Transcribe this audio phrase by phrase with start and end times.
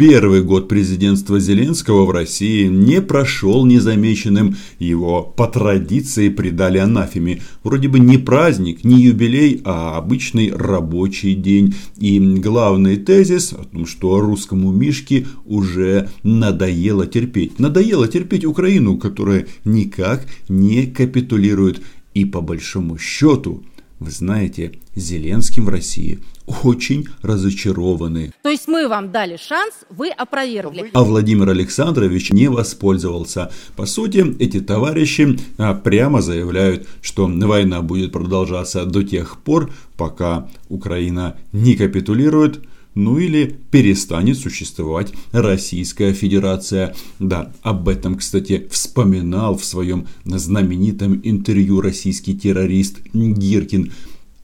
[0.00, 4.56] Первый год президентства Зеленского в России не прошел незамеченным.
[4.78, 7.42] Его по традиции придали анафеме.
[7.64, 11.74] Вроде бы не праздник, не юбилей, а обычный рабочий день.
[11.98, 17.58] И главный тезис о том, что русскому Мишке уже надоело терпеть.
[17.58, 21.82] Надоело терпеть Украину, которая никак не капитулирует.
[22.14, 23.62] И по большому счету
[24.00, 26.20] вы знаете, Зеленским в России
[26.64, 28.32] очень разочарованы.
[28.42, 30.90] То есть мы вам дали шанс, вы опровергли.
[30.92, 33.52] А Владимир Александрович не воспользовался.
[33.76, 40.48] По сути, эти товарищи а, прямо заявляют, что война будет продолжаться до тех пор, пока
[40.68, 42.60] Украина не капитулирует,
[42.94, 46.94] ну или перестанет существовать Российская Федерация.
[47.18, 53.92] Да, об этом, кстати, вспоминал в своем знаменитом интервью российский террорист Гиркин.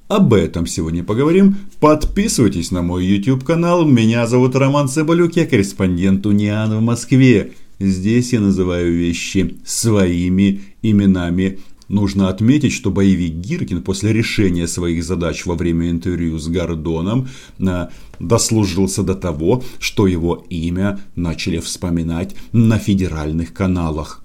[0.09, 1.57] Об этом сегодня поговорим.
[1.81, 3.85] Подписывайтесь на мой YouTube канал.
[3.85, 7.53] Меня зовут Роман Цыбалюк, я корреспондент Униан в Москве.
[7.81, 11.59] Здесь я называю вещи своими именами.
[11.89, 17.29] Нужно отметить, что боевик Гиркин после решения своих задач во время интервью с Гордоном
[17.61, 24.23] а, дослужился до того, что его имя начали вспоминать на федеральных каналах.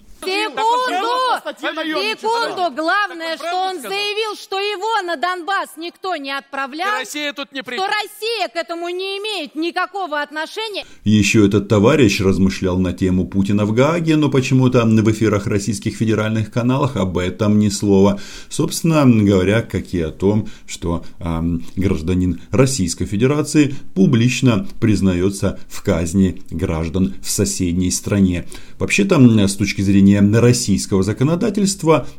[1.41, 7.63] Секунду, главное, что он заявил, что его на Донбасс никто не отправлял, Россия тут не
[7.63, 7.75] при...
[7.75, 10.85] что Россия к этому не имеет никакого отношения.
[11.03, 16.51] Еще этот товарищ размышлял на тему Путина в Гааге, но почему-то в эфирах российских федеральных
[16.51, 18.19] каналах об этом ни слова.
[18.49, 21.41] Собственно говоря, как и о том, что э,
[21.75, 28.47] гражданин Российской Федерации публично признается в казни граждан в соседней стране.
[28.79, 31.30] Вообще-то, с точки зрения российского законодательства,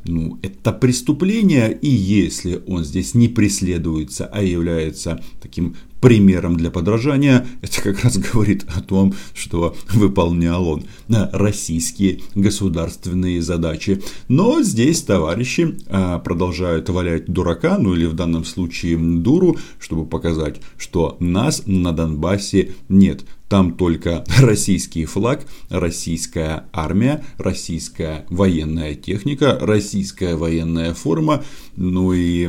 [0.04, 7.46] ну, это преступление, и если он здесь не преследуется, а является таким примером для подражания,
[7.62, 14.02] это как раз говорит о том, что выполнял он российские государственные задачи.
[14.28, 20.60] Но здесь товарищи а, продолжают валять дурака, ну или в данном случае дуру, чтобы показать,
[20.76, 23.24] что нас на Донбассе нет.
[23.52, 31.44] Там только российский флаг, российская армия, российская военная техника, российская военная форма,
[31.76, 32.48] ну и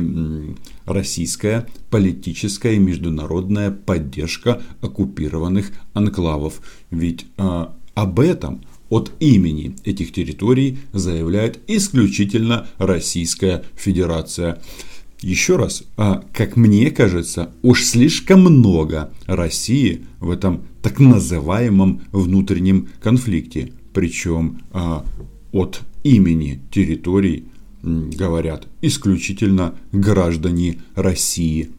[0.86, 6.62] российская политическая и международная поддержка оккупированных анклавов.
[6.90, 14.62] Ведь э, об этом от имени этих территорий заявляет исключительно Российская Федерация.
[15.20, 22.88] Еще раз, а, как мне кажется, уж слишком много России в этом так называемом внутреннем
[23.00, 23.72] конфликте.
[23.94, 25.06] Причем а,
[25.50, 27.46] от имени территорий
[27.82, 31.70] говорят исключительно граждане России.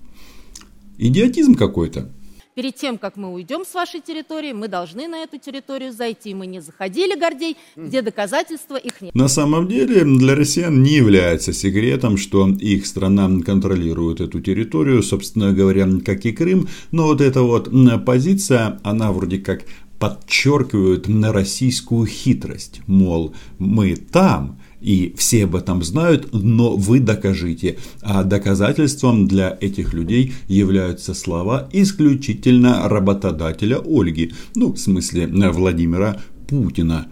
[0.98, 2.10] Идиотизм какой-то
[2.56, 6.34] перед тем, как мы уйдем с вашей территории, мы должны на эту территорию зайти.
[6.34, 9.14] Мы не заходили, Гордей, где доказательства их нет.
[9.14, 15.52] На самом деле для россиян не является секретом, что их страна контролирует эту территорию, собственно
[15.52, 16.68] говоря, как и Крым.
[16.92, 17.70] Но вот эта вот
[18.06, 19.64] позиция, она вроде как
[20.00, 22.82] подчеркивает на российскую хитрость.
[22.88, 27.78] Мол, мы там, и все об этом знают, но вы докажите.
[28.02, 37.08] А доказательством для этих людей являются слова исключительно работодателя Ольги, ну, в смысле Владимира Путина,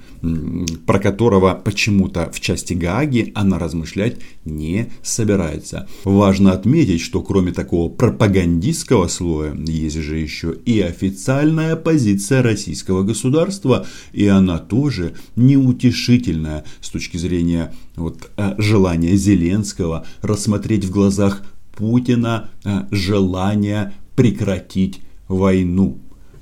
[0.85, 5.87] про которого почему-то в части Гааги она размышлять не собирается.
[6.03, 13.85] Важно отметить, что кроме такого пропагандистского слоя, есть же еще и официальная позиция российского государства,
[14.11, 21.43] и она тоже неутешительная с точки зрения вот, э, желания Зеленского рассмотреть в глазах
[21.75, 25.97] Путина э, желание прекратить войну.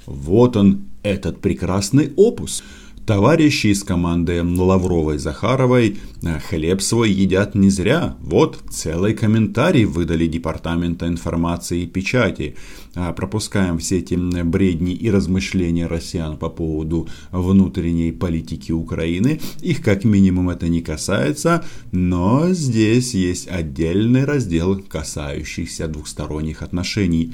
[0.05, 2.63] Вот он, этот прекрасный опус.
[3.11, 8.15] Товарищи из команды Лавровой-Захаровой э, хлеб свой едят не зря.
[8.21, 12.55] Вот целый комментарий выдали Департамента информации и печати.
[12.95, 19.41] А, пропускаем все эти бредни и размышления россиян по поводу внутренней политики Украины.
[19.59, 27.33] Их как минимум это не касается, но здесь есть отдельный раздел, касающийся двухсторонних отношений.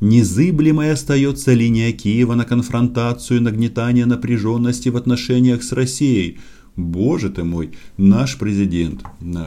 [0.00, 6.38] Незыблемой остается линия Киева на конфронтацию нагнетание напряженности в отношениях с Россией.
[6.76, 9.02] Боже ты мой, наш президент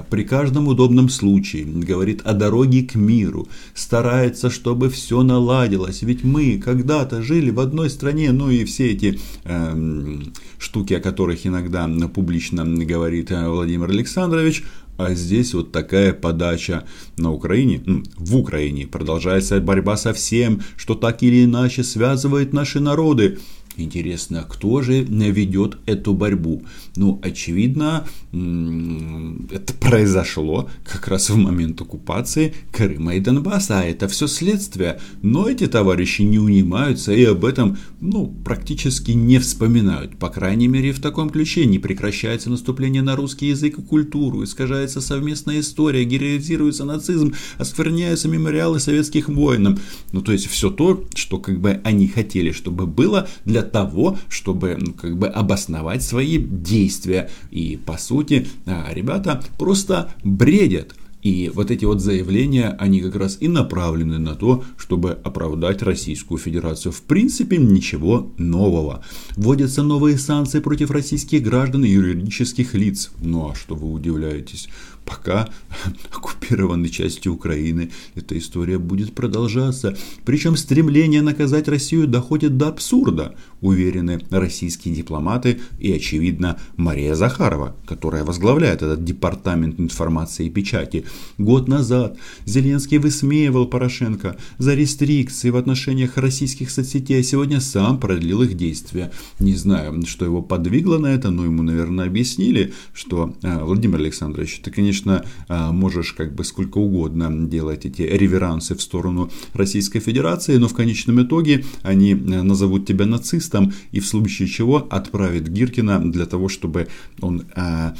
[0.09, 6.01] при каждом удобном случае говорит о дороге к миру, старается, чтобы все наладилось.
[6.01, 10.19] Ведь мы когда-то жили в одной стране, ну и все эти э,
[10.57, 14.65] штуки, о которых иногда публично говорит э, Владимир Александрович,
[14.97, 16.83] а здесь вот такая подача
[17.17, 17.81] на Украине,
[18.15, 23.39] в Украине продолжается борьба со всем, что так или иначе связывает наши народы.
[23.77, 26.63] Интересно, кто же ведет эту борьбу?
[26.97, 34.27] Ну, очевидно, это произошло как раз в момент оккупации Крыма и Донбасса, а это все
[34.27, 34.99] следствие.
[35.21, 40.17] Но эти товарищи не унимаются и об этом ну, практически не вспоминают.
[40.17, 44.99] По крайней мере, в таком ключе не прекращается наступление на русский язык и культуру, искажается
[44.99, 49.79] совместная история, героизируется нацизм, оскверняются мемориалы советских воинов.
[50.11, 54.77] Ну, то есть, все то, что как бы они хотели, чтобы было для того, чтобы
[54.79, 57.29] ну, как бы обосновать свои действия.
[57.51, 60.95] И по сути, а, ребята просто бредят.
[61.21, 66.39] И вот эти вот заявления, они как раз и направлены на то, чтобы оправдать Российскую
[66.39, 66.91] Федерацию.
[66.91, 69.03] В принципе, ничего нового.
[69.35, 73.11] Вводятся новые санкции против российских граждан и юридических лиц.
[73.21, 74.67] Ну а что вы удивляетесь?
[75.05, 75.49] Пока
[76.11, 79.97] оккупированной части Украины эта история будет продолжаться.
[80.25, 88.23] Причем стремление наказать Россию доходит до абсурда, уверены российские дипломаты и, очевидно, Мария Захарова, которая
[88.23, 91.05] возглавляет этот департамент информации и печати.
[91.37, 98.41] Год назад Зеленский высмеивал Порошенко за рестрикции в отношениях российских соцсетей, а сегодня сам продлил
[98.43, 99.11] их действия.
[99.39, 104.59] Не знаю, что его подвигло на это, но ему, наверное, объяснили, что э, Владимир Александрович,
[104.63, 109.99] ты, конечно, конечно, а, можешь как бы сколько угодно делать эти реверансы в сторону Российской
[109.99, 115.47] Федерации, но в конечном итоге они э, назовут тебя нацистом и в случае чего отправят
[115.47, 116.87] Гиркина для того, чтобы
[117.21, 117.95] он а,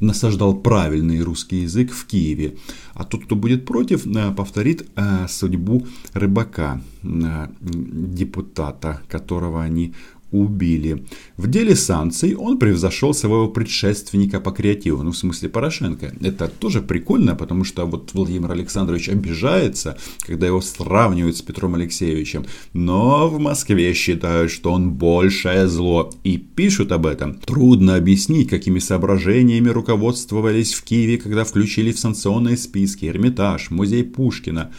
[0.00, 2.56] насаждал правильный русский язык в Киеве.
[2.94, 4.86] А тот, кто будет против, э, повторит
[5.28, 9.94] судьбу рыбака, депутата, которого они
[10.30, 11.04] убили.
[11.36, 16.14] В деле санкций он превзошел своего предшественника по креативу, ну в смысле Порошенко.
[16.20, 19.96] Это тоже прикольно, потому что вот Владимир Александрович обижается,
[20.26, 22.44] когда его сравнивают с Петром Алексеевичем.
[22.72, 27.34] Но в Москве считают, что он большее зло и пишут об этом.
[27.34, 34.72] Трудно объяснить, какими соображениями руководствовались в Киеве, когда включили в санкционные списки Эрмитаж, музей Пушкина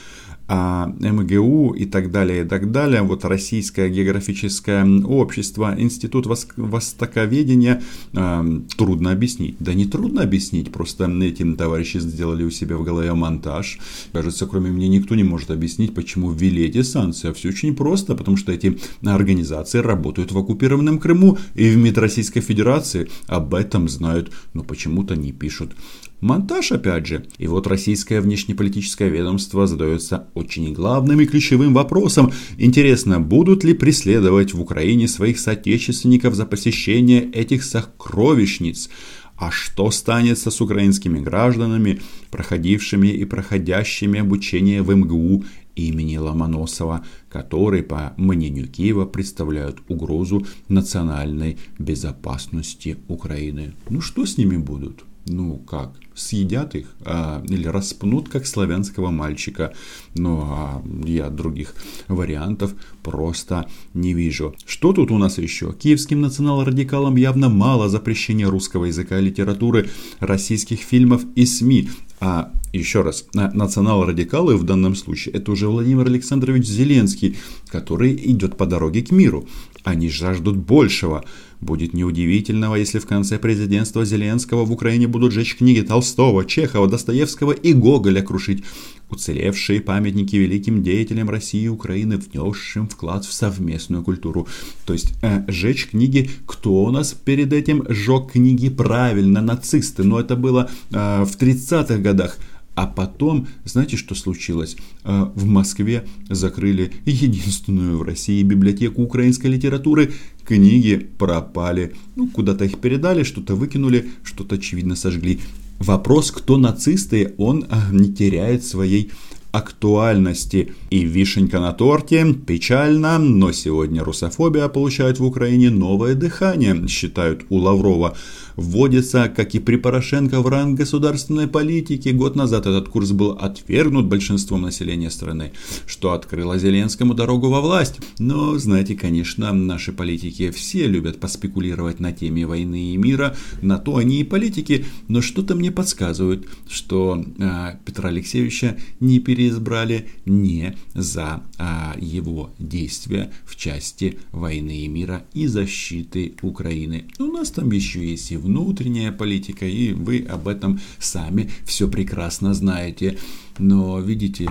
[0.50, 7.82] МГУ и так далее, и так далее, вот Российское географическое общество, Институт Востоковедения,
[8.14, 9.58] э, трудно объяснить.
[9.60, 13.80] Да не трудно объяснить, просто этим товарищи сделали у себя в голове монтаж.
[14.14, 17.30] Кажется, кроме меня никто не может объяснить, почему ввели эти санкции.
[17.30, 21.98] А все очень просто, потому что эти организации работают в оккупированном Крыму и в МИД
[21.98, 25.72] Российской Федерации об этом знают, но почему-то не пишут.
[26.20, 27.26] Монтаж, опять же.
[27.38, 32.32] И вот российское внешнеполитическое ведомство задается очень главным и ключевым вопросом.
[32.58, 38.90] Интересно, будут ли преследовать в Украине своих соотечественников за посещение этих сокровищниц?
[39.36, 47.84] А что станется с украинскими гражданами, проходившими и проходящими обучение в МГУ имени Ломоносова, которые,
[47.84, 53.76] по мнению Киева, представляют угрозу национальной безопасности Украины?
[53.90, 55.07] Ну что с ними будут?
[55.28, 59.74] Ну как, съедят их а, или распнут, как славянского мальчика.
[60.16, 61.76] Ну а я других
[62.08, 64.56] вариантов просто не вижу.
[64.66, 65.74] Что тут у нас еще?
[65.74, 69.90] Киевским национал-радикалам явно мало запрещения русского языка и литературы,
[70.20, 71.90] российских фильмов и СМИ.
[72.20, 77.38] А еще раз, национал-радикалы в данном случае это уже Владимир Александрович Зеленский,
[77.70, 79.48] который идет по дороге к миру.
[79.84, 81.24] Они жаждут большего.
[81.62, 87.52] Будет неудивительного, если в конце президентства Зеленского в Украине будут жечь книги Толстого, Чехова, Достоевского
[87.52, 88.64] и Гоголя крушить.
[89.10, 94.48] Уцелевшие памятники великим деятелям России и Украины, внесшим вклад в совместную культуру.
[94.86, 100.04] То есть э, жечь книги, кто у нас перед этим жег книги правильно, нацисты.
[100.04, 102.38] Но это было э, в 30-х годах.
[102.78, 104.78] А потом, знаете, что случилось?
[105.04, 110.14] А, в Москве закрыли единственную в России библиотеку украинской литературы.
[110.46, 111.96] Книги пропали.
[112.16, 115.40] Ну, куда-то их передали, что-то выкинули, что-то, очевидно, сожгли.
[115.80, 119.12] Вопрос, кто нацисты, он а, не теряет своей
[119.52, 120.74] актуальности.
[120.90, 127.58] И вишенька на торте, печально, но сегодня русофобия получает в Украине новое дыхание, считают у
[127.58, 128.16] Лаврова
[128.58, 132.10] вводится, как и при Порошенко, в ранг государственной политики.
[132.10, 135.54] Год назад этот курс был отвергнут большинством населения страны,
[135.86, 138.00] что открыло Зеленскому дорогу во власть.
[138.20, 143.98] Но, знаете, конечно, наши политики все любят поспекулировать на теме войны и мира, на то
[143.98, 151.44] они и политики, но что-то мне подсказывает, что э, Петра Алексеевича не переизбрали не за
[151.60, 157.06] э, его действия в части войны и мира и защиты Украины.
[157.20, 162.54] У нас там еще есть и внутренняя политика, и вы об этом сами все прекрасно
[162.54, 163.18] знаете.
[163.60, 164.50] Но, видите,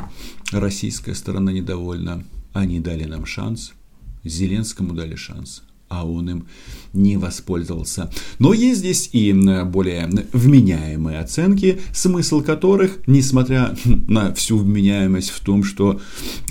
[0.52, 2.24] российская сторона недовольна.
[2.52, 3.72] Они дали нам шанс,
[4.24, 5.62] Зеленскому дали шанс.
[5.88, 6.46] а он им
[6.92, 8.10] не воспользовался.
[8.40, 9.32] Но есть здесь и
[9.64, 16.00] более вменяемые оценки, смысл которых, несмотря на всю вменяемость в том, что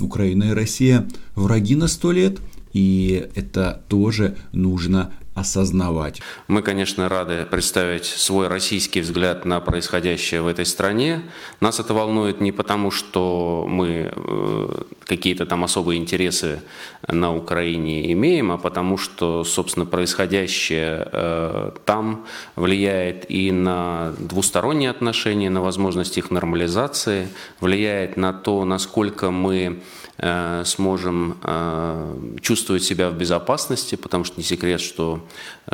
[0.00, 2.40] Украина и Россия враги на сто лет,
[2.72, 6.22] и это тоже нужно осознавать.
[6.48, 11.22] Мы, конечно, рады представить свой российский взгляд на происходящее в этой стране.
[11.60, 14.68] Нас это волнует не потому, что мы э,
[15.04, 16.62] какие-то там особые интересы
[17.06, 22.24] на Украине имеем, а потому что, собственно, происходящее э, там
[22.56, 27.28] влияет и на двусторонние отношения, на возможность их нормализации,
[27.60, 29.82] влияет на то, насколько мы
[30.18, 35.26] сможем э, чувствовать себя в безопасности, потому что не секрет, что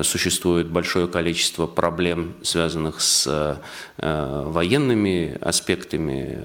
[0.02, 3.26] существует большое количество проблем, связанных с
[3.98, 6.40] э, военными аспектами,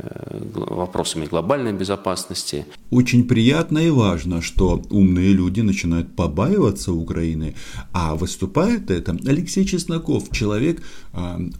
[0.54, 2.66] вопросами глобальной безопасности.
[2.92, 7.56] Очень приятно и важно, что умные люди начинают побаиваться Украины,
[7.94, 10.82] а выступает это Алексей Чесноков, человек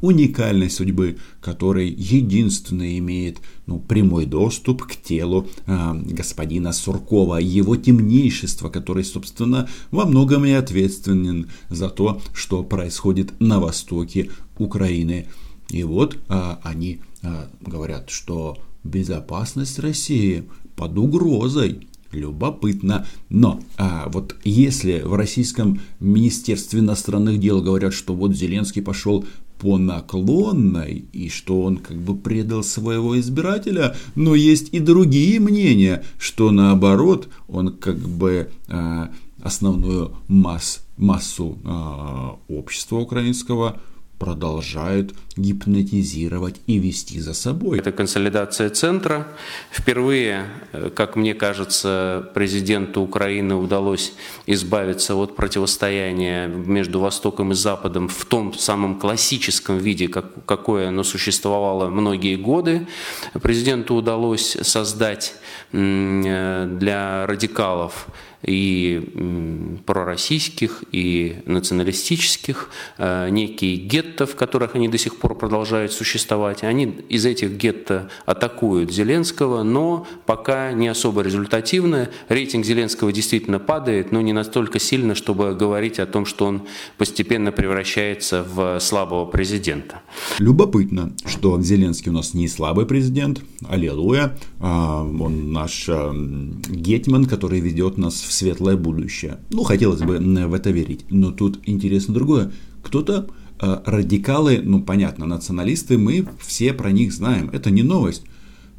[0.02, 1.18] уникальной судьбы,
[1.48, 3.38] который единственный имеет
[3.68, 10.52] ну, прямой доступ к телу э, господина Суркова, его темнейшество, который, собственно, во многом и
[10.52, 15.28] ответственен за то, что происходит на востоке Украины.
[15.70, 20.44] И вот э, они э, говорят, что безопасность России
[20.76, 21.88] под угрозой.
[22.12, 23.06] Любопытно.
[23.30, 29.26] Но а, вот если в российском министерстве иностранных дел говорят, что вот Зеленский пошел
[29.60, 36.04] по наклонной, и что он как бы предал своего избирателя, но есть и другие мнения,
[36.18, 39.08] что наоборот, он как бы э,
[39.42, 43.80] основную масс, массу э, общества украинского
[44.20, 47.80] продолжают гипнотизировать и вести за собой.
[47.80, 49.28] Это консолидация центра.
[49.72, 54.14] Впервые, э, как мне кажется, президенту Украины удалось
[54.48, 61.04] избавиться от противостояния между Востоком и Западом в том самом классическом виде, как, какое оно
[61.04, 62.88] существовало многие годы.
[63.42, 65.36] Президенту удалось создать
[65.72, 68.08] э, для радикалов
[68.44, 76.64] и пророссийских, и националистических, э, некие гетто, в которых они до сих пор продолжают существовать.
[76.64, 82.10] Они из этих гетто атакуют Зеленского, но пока не особо результативно.
[82.30, 86.62] Рейтинг Зеленского действительно падает, но не настолько сильно, чтобы говорить о том, что он
[86.98, 90.02] постепенно превращается в слабого президента.
[90.40, 96.14] Любопытно, что Зеленский у нас не слабый президент, аллилуйя, а, он наш а,
[96.70, 99.40] гетман, который ведет нас в светлое будущее.
[99.50, 101.06] Ну, хотелось бы в это верить.
[101.10, 102.52] Но тут интересно другое.
[102.84, 103.30] Кто-то
[103.60, 107.50] э, радикалы, ну понятно, националисты, мы все про них знаем.
[107.54, 108.24] Это не новость.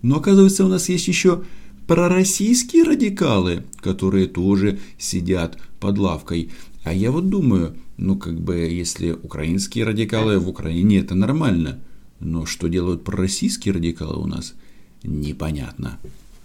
[0.03, 1.43] Но оказывается, у нас есть еще
[1.87, 6.51] пророссийские радикалы, которые тоже сидят под лавкой.
[6.85, 11.81] А я вот думаю, ну как бы если украинские радикалы в Украине это нормально,
[12.21, 14.55] но что делают пророссийские радикалы у нас,
[15.03, 15.99] непонятно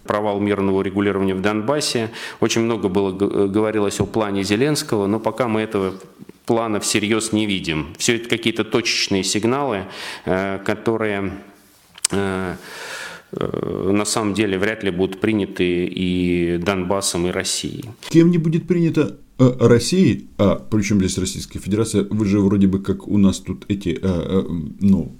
[0.06, 2.10] провал мирного регулирования в Донбассе.
[2.40, 5.94] Очень много было говорилось о плане Зеленского, но пока мы этого
[6.46, 7.94] плана всерьез не видим.
[7.98, 9.84] Все это какие-то точечные сигналы,
[10.24, 11.32] э, которые
[12.10, 12.56] э,
[13.32, 17.84] э, на самом деле вряд ли будут приняты и Донбассом, и Россией.
[18.10, 23.08] Кем не будет принято Россией, а причем здесь Российская Федерация, вы же вроде бы как
[23.08, 23.98] у нас тут эти
[24.80, 25.16] ну,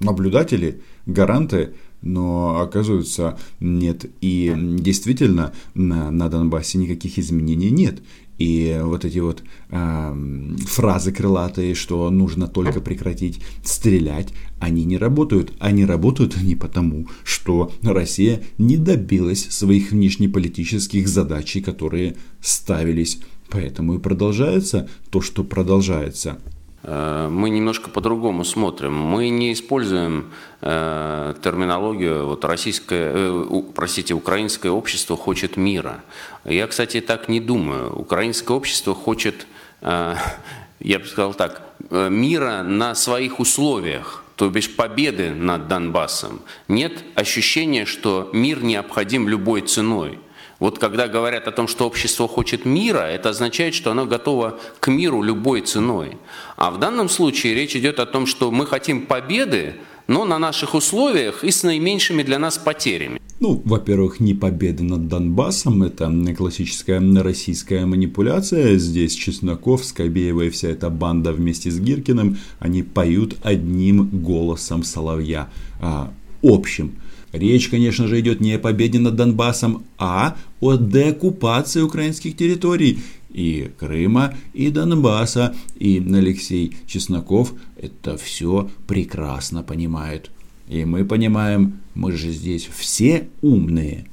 [0.00, 4.06] наблюдатели, гаранты, но оказывается нет.
[4.20, 8.02] И действительно на, на Донбассе никаких изменений нет.
[8.38, 14.28] И вот эти вот э, фразы крылатые, что нужно только прекратить стрелять,
[14.60, 15.54] они не работают.
[15.58, 23.20] Они работают не потому, что Россия не добилась своих внешнеполитических задач, которые ставились.
[23.48, 26.38] Поэтому и продолжается то, что продолжается.
[26.86, 28.94] Э, мы немножко по-другому смотрим.
[28.94, 36.04] Мы не используем э, терминологию вот российское, э, простите, украинское общество хочет мира.
[36.44, 37.92] Я, кстати, так не думаю.
[37.92, 39.46] Украинское общество хочет,
[39.80, 47.86] я бы сказал так, мира на своих условиях то бишь победы над Донбассом, нет ощущения,
[47.86, 50.18] что мир необходим любой ценой.
[50.58, 54.88] Вот когда говорят о том, что общество хочет мира, это означает, что оно готово к
[54.88, 56.16] миру любой ценой.
[56.56, 59.74] А в данном случае речь идет о том, что мы хотим победы,
[60.06, 63.20] но на наших условиях и с наименьшими для нас потерями.
[63.38, 68.78] Ну, во-первых, не победа над Донбассом, это классическая российская манипуляция.
[68.78, 75.50] Здесь Чесноков, Скобеева и вся эта банда вместе с Гиркиным, они поют одним голосом соловья,
[75.80, 76.10] а,
[76.42, 76.94] общим.
[77.36, 82.98] Речь, конечно же, идет не о победе над Донбассом, а о деоккупации украинских территорий.
[83.32, 90.30] и Крыма, и Донбасса, и Алексей Чесноков это все прекрасно понимает.
[90.68, 94.06] И мы понимаем, мы же здесь все умные.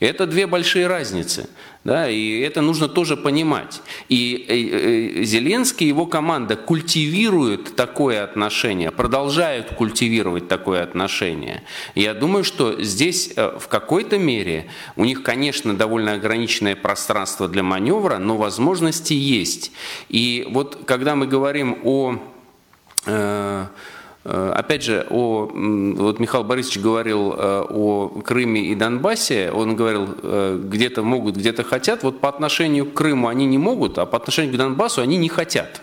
[0.00, 1.48] Это две большие разницы.
[1.82, 3.80] Да, и это нужно тоже понимать.
[4.10, 11.62] И э, э, Зеленский и его команда культивируют такое отношение, продолжают культивировать такое отношение.
[11.94, 17.62] Я думаю, что здесь э, в какой-то мере у них, конечно, довольно ограниченное пространство для
[17.62, 19.72] маневра, но возможности есть.
[20.10, 22.18] И вот когда мы говорим о
[23.06, 23.66] Э,
[24.24, 30.60] опять же, о, вот Михаил Борисович говорил э, о Крыме и Донбассе, он говорил, э,
[30.62, 34.52] где-то могут, где-то хотят, вот по отношению к Крыму они не могут, а по отношению
[34.54, 35.80] к Донбассу они не хотят.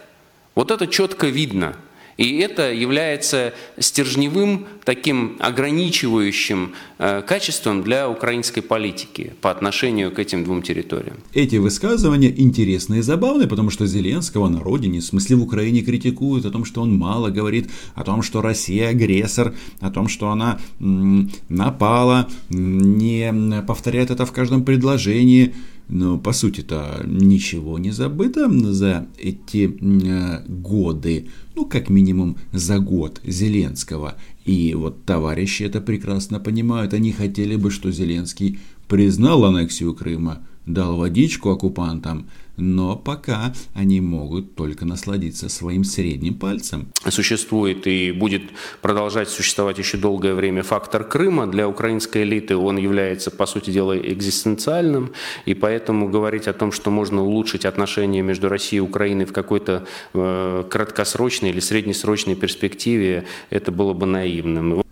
[0.53, 1.75] Вот это четко видно–
[2.17, 10.43] и это является стержневым таким ограничивающим э, качеством для украинской политики по отношению к этим
[10.43, 11.17] двум территориям.
[11.33, 16.45] Эти высказывания интересны и забавны, потому что Зеленского на родине, в смысле в Украине, критикуют
[16.45, 20.59] о том, что он мало говорит, о том, что Россия агрессор, о том, что она
[20.79, 25.53] напала, не повторяет это в каждом предложении.
[25.89, 33.21] Но по сути-то ничего не забыто за эти э, годы, ну как минимум за год
[33.23, 34.15] Зеленского.
[34.43, 36.93] И вот товарищи это прекрасно понимают.
[36.93, 42.27] Они хотели бы, что Зеленский признал аннексию Крыма, дал водичку оккупантам,
[42.57, 46.89] но пока они могут только насладиться своим средним пальцем.
[47.07, 48.41] Существует и будет
[48.81, 51.47] продолжать существовать еще долгое время фактор Крыма.
[51.47, 55.13] Для украинской элиты он является, по сути дела, экзистенциальным,
[55.45, 59.85] и поэтому говорить о том, что можно улучшить отношения между Россией и Украиной в какой-то
[60.13, 64.86] э, краткосрочной или среднесрочной перспективе, это было бы наивным.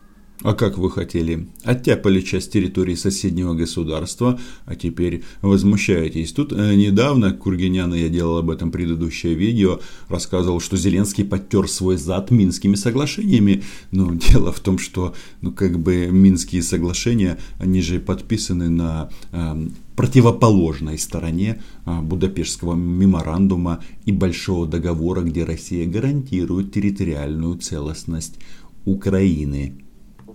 [0.46, 1.48] А как вы хотели?
[1.64, 6.34] Оттяпали часть территории соседнего государства, а теперь возмущаетесь.
[6.34, 11.98] Тут э, недавно Кургинян, я делал об этом предыдущее видео, рассказывал, что Зеленский подтер свой
[11.98, 13.64] зад Минскими соглашениями.
[13.90, 19.68] Но дело в том, что ну, как бы Минские соглашения, они же подписаны на э,
[19.96, 28.36] противоположной стороне э, Будапештского меморандума и Большого договора, где Россия гарантирует территориальную целостность
[28.86, 29.85] Украины.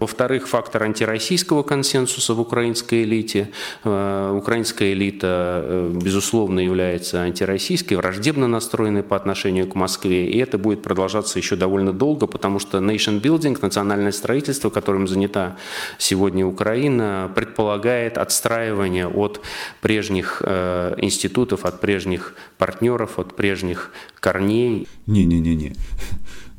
[0.01, 3.51] Во-вторых, фактор антироссийского консенсуса в украинской элите.
[3.85, 10.27] Э, украинская элита, э, безусловно, является антироссийской, враждебно настроенной по отношению к Москве.
[10.31, 15.59] И это будет продолжаться еще довольно долго, потому что nation building, национальное строительство, которым занята
[15.99, 19.43] сегодня Украина, предполагает отстраивание от
[19.83, 24.89] прежних э, институтов, от прежних партнеров, от прежних корней.
[25.07, 25.75] Не-не-не-не.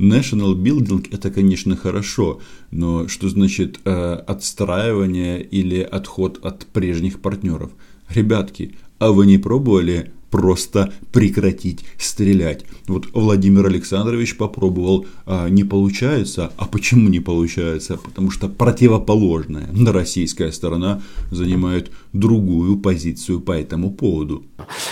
[0.01, 7.69] National building это, конечно, хорошо, но что значит э, отстраивание или отход от прежних партнеров?
[8.09, 12.65] Ребятки, а вы не пробовали просто прекратить стрелять.
[12.87, 16.51] Вот Владимир Александрович попробовал, а не получается.
[16.57, 17.97] А почему не получается?
[17.97, 24.43] Потому что противоположная российская сторона занимает другую позицию по этому поводу.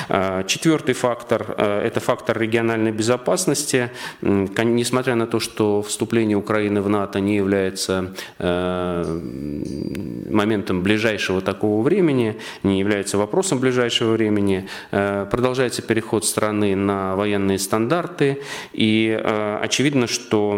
[0.09, 3.91] А, четвертый фактор э,– это фактор региональной безопасности.
[4.21, 9.19] Несмотря на то, что вступление Украины в НАТО не является э,
[10.29, 14.67] моментом ближайшего такого времени, не является вопросом ближайшего времени,
[15.29, 18.39] продолжается переход страны на военные стандарты,
[18.73, 19.09] и
[19.61, 20.57] очевидно, что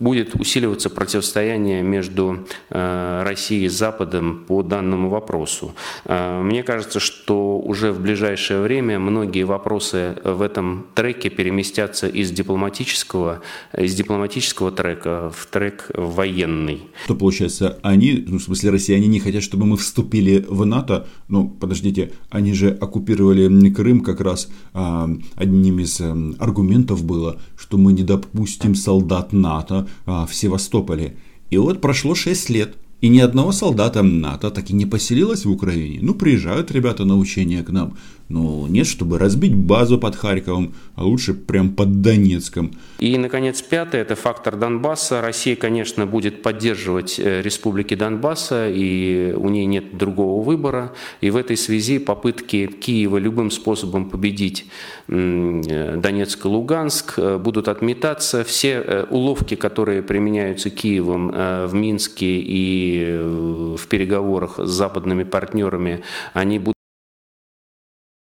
[0.00, 5.74] будет усиливаться противостояние между Россией и Западом по данному вопросу.
[6.06, 13.40] Мне кажется, что уже в ближайшее время многие вопросы в этом треке переместятся из дипломатического,
[13.76, 16.82] из дипломатического трека в трек военный.
[17.04, 21.06] Что получается, они, ну, в смысле россияне не хотят, чтобы мы вступили в НАТО?
[21.28, 23.27] Ну, подождите, они же оккупировали
[23.70, 29.86] Крым как раз а, одним из а, аргументов было, что мы не допустим солдат НАТО
[30.06, 31.16] а, в Севастополе.
[31.50, 35.50] И вот прошло 6 лет– и ни одного солдата НАТО так и не поселилось в
[35.50, 36.00] Украине.
[36.02, 37.96] Ну, приезжают ребята на учения к нам.
[38.28, 42.72] Ну, нет, чтобы разбить базу под Харьковом, а лучше прям под Донецком.
[42.98, 45.22] И, наконец, пятое– это фактор Донбасса.
[45.22, 50.92] Россия, конечно, будет поддерживать э, республики Донбасса, и у нее нет другого выбора.
[51.22, 54.66] И в этой связи попытки Киева любым способом победить
[55.08, 58.44] э, Донецк и Луганск э, будут отметаться.
[58.44, 66.02] Все уловки, которые применяются Киевом в Минске и в переговорах с западными партнерами,
[66.34, 66.77] они будут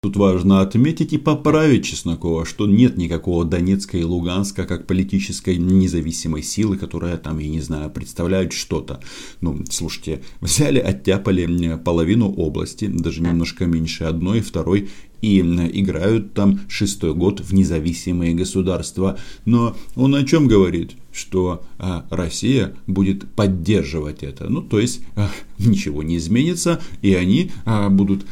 [0.05, 6.43] Тут важно отметить и поправить Чеснокова, что нет никакого Донецка и Луганска как политической независимой
[6.43, 9.01] силы, которая там, я не знаю, представляет что-то.
[9.41, 14.91] Ну, слушайте, взяли, оттяпали половину области, даже немножко меньше одной, второй,
[15.23, 19.17] и играют там шестой год в независимые государства.
[19.47, 20.93] Но он о чем говорит?
[21.13, 24.49] Что а, Россия будет поддерживать это.
[24.49, 28.27] Ну, то есть а, ничего не изменится, и они а, будут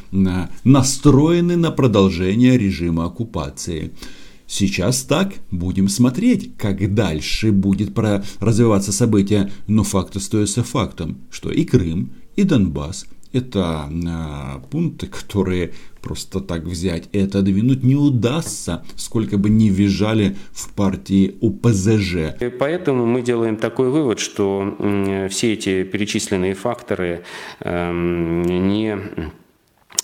[0.65, 3.93] настроены на продолжение режима оккупации.
[4.47, 11.53] Сейчас так, будем смотреть, как дальше будет про развиваться события, но факт остается фактом, что
[11.53, 18.85] и Крым, и Донбасс– это э, пункты, которые просто так взять и отодвинуть не удастся,
[18.97, 22.41] сколько бы ни визжали в партии ОПЗЖ.
[22.41, 24.77] И поэтому мы делаем такой вывод, что
[25.31, 27.23] все эти перечисленные факторы
[27.61, 28.99] э, не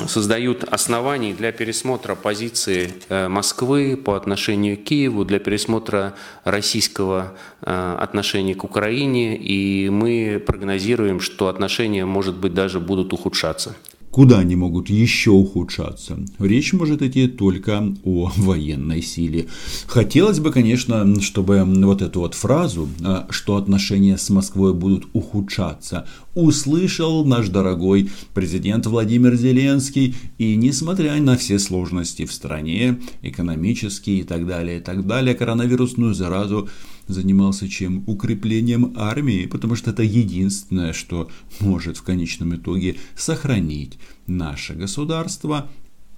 [0.04, 7.96] создают оснований для пересмотра позиции э, Москвы по отношению к Киеву, для пересмотра российского э,
[7.98, 13.74] отношения к Украине, и мы прогнозируем, что отношения, может быть, даже будут ухудшаться.
[14.16, 16.16] Куда они могут еще ухудшаться?
[16.38, 19.48] Речь может идти только о военной силе.
[19.87, 26.07] Хотелось бы, конечно, чтобы вот эту вот фразу, а, что отношения с Москвой будут ухудшаться,
[26.35, 30.14] услышал наш дорогой президент Владимир Зеленский.
[30.38, 36.14] И несмотря на все сложности в стране, экономические и так далее, и так далее, коронавирусную
[36.14, 36.70] заразу
[37.09, 38.05] занимался чем?
[38.07, 45.69] Укреплением армии, потому что это единственное, что может в конечном итоге сохранить наше государство,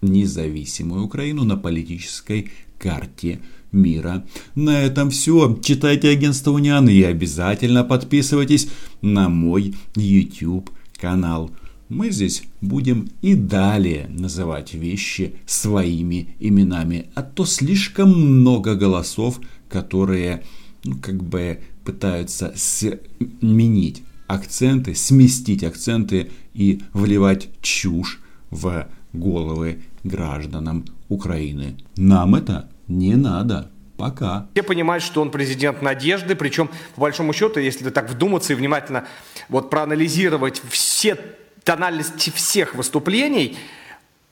[0.00, 3.40] независимую Украину на политической карте
[3.72, 4.24] мира.
[4.54, 5.58] На этом все.
[5.62, 8.68] Читайте агентство Униан и обязательно подписывайтесь
[9.02, 10.70] на мой YouTube
[11.00, 11.50] канал.
[11.88, 20.44] Мы здесь будем и далее называть вещи своими именами, а то слишком много голосов, которые
[20.88, 28.20] ну, как бы пытаются сменить акценты, сместить акценты и вливать чушь
[28.50, 31.76] в головы гражданам Украины.
[31.96, 33.70] Нам это не надо.
[33.96, 34.46] Пока.
[34.52, 39.08] Все понимают, что он президент надежды, причем, по большому счету, если так вдуматься и внимательно
[39.48, 41.18] вот проанализировать все
[41.64, 43.58] тональности всех выступлений,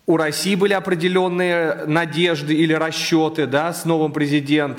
[0.06, 4.76] у России были определенные надежды или расчеты да, с новым президентом.